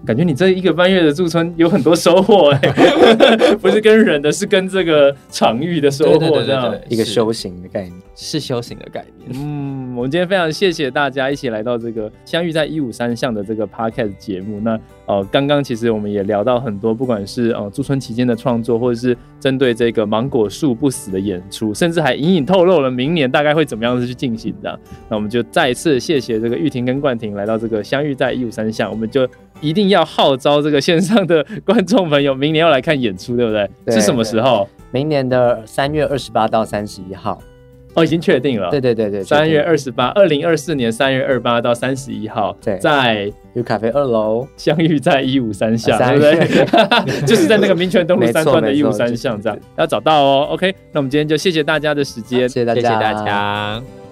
[0.06, 2.60] 感觉你这一个半月的驻村有很多收获哎，
[3.62, 6.96] 不是跟人的，是跟这个场域的收获，这样对对对对。
[6.96, 9.30] 一个修行的概念，是修行的概念。
[9.34, 14.60] 嗯，我们今天非常谢谢大家一起来到这个相遇在一五三巷的这个 podcast 节目。
[14.60, 24.80] 那呃，刚刚其实我们也聊到很多，不管是呃驻村期间的创作，或者是针对这个芒果树不死的演出，甚至还隐隐透露了明年大概会怎么样子去进行的。
[25.10, 29.28] 那我们就再一次谢谢这个玉婷跟冠廷来到这个相遇在一五三巷，我们就
[29.62, 33.70] 一定要号召这个线上的观众朋友，明年要来看演出，对不对？
[33.86, 34.68] 对是什么时候？
[34.92, 37.40] 明年的三月二十八到三十一号。
[37.96, 38.70] 哦，已经确定了。
[38.70, 46.22] 对对对对，三月二十八，二零二四年三月二十八到三十一号，在有咖啡二楼相遇在一五三巷，啊、对不
[47.06, 47.22] 对？
[47.28, 50.48] 就是在那个民权东路三段的一五三巷，这样要找到哦。
[50.52, 54.03] OK，那我们今天就谢谢大家的时间，谢谢大家，谢谢大家。